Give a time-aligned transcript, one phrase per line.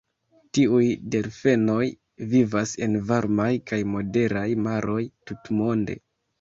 [0.57, 1.83] Tiuj delfenoj
[2.33, 6.03] vivas en varmaj kaj moderaj maroj tutmonde.